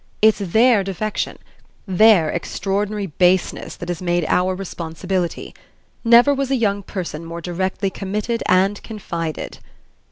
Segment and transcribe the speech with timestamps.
[0.19, 1.37] It's their defection,
[1.85, 5.53] their extraordinary baseness, that has made our responsibility.
[6.03, 9.59] Never was a young person more directly committed and confided."